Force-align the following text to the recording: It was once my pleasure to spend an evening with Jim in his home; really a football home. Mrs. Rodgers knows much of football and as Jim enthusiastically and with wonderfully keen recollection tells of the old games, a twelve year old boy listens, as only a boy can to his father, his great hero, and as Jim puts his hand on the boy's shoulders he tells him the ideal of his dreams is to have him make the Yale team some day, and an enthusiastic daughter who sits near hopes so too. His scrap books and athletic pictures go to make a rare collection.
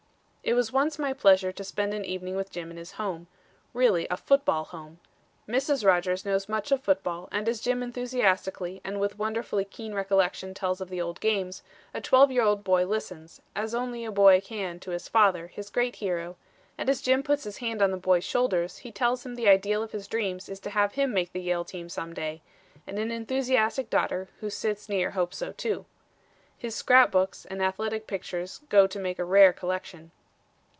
It 0.43 0.55
was 0.55 0.71
once 0.73 0.97
my 0.97 1.13
pleasure 1.13 1.51
to 1.51 1.63
spend 1.63 1.93
an 1.93 2.03
evening 2.03 2.35
with 2.35 2.49
Jim 2.51 2.71
in 2.71 2.77
his 2.77 2.93
home; 2.93 3.27
really 3.75 4.07
a 4.09 4.17
football 4.17 4.63
home. 4.65 4.99
Mrs. 5.47 5.85
Rodgers 5.85 6.25
knows 6.25 6.49
much 6.49 6.71
of 6.71 6.81
football 6.81 7.29
and 7.31 7.47
as 7.47 7.61
Jim 7.61 7.83
enthusiastically 7.83 8.81
and 8.83 8.99
with 8.99 9.19
wonderfully 9.19 9.63
keen 9.63 9.93
recollection 9.93 10.55
tells 10.55 10.81
of 10.81 10.89
the 10.89 10.99
old 10.99 11.19
games, 11.19 11.61
a 11.93 12.01
twelve 12.01 12.31
year 12.31 12.41
old 12.41 12.63
boy 12.63 12.87
listens, 12.87 13.39
as 13.55 13.75
only 13.75 14.03
a 14.03 14.11
boy 14.11 14.41
can 14.41 14.79
to 14.79 14.89
his 14.91 15.07
father, 15.07 15.45
his 15.45 15.69
great 15.69 15.97
hero, 15.97 16.35
and 16.75 16.89
as 16.89 17.01
Jim 17.03 17.21
puts 17.21 17.43
his 17.43 17.57
hand 17.57 17.79
on 17.79 17.91
the 17.91 17.95
boy's 17.95 18.25
shoulders 18.25 18.79
he 18.79 18.91
tells 18.91 19.23
him 19.23 19.35
the 19.35 19.47
ideal 19.47 19.83
of 19.83 19.91
his 19.91 20.07
dreams 20.07 20.49
is 20.49 20.59
to 20.61 20.71
have 20.71 20.93
him 20.93 21.13
make 21.13 21.31
the 21.31 21.39
Yale 21.41 21.63
team 21.63 21.87
some 21.87 22.15
day, 22.15 22.41
and 22.87 22.97
an 22.97 23.11
enthusiastic 23.11 23.91
daughter 23.91 24.27
who 24.39 24.49
sits 24.49 24.89
near 24.89 25.11
hopes 25.11 25.37
so 25.37 25.51
too. 25.51 25.85
His 26.57 26.73
scrap 26.75 27.11
books 27.11 27.45
and 27.45 27.61
athletic 27.61 28.07
pictures 28.07 28.61
go 28.69 28.87
to 28.87 28.99
make 28.99 29.19
a 29.19 29.23
rare 29.23 29.53
collection. 29.53 30.09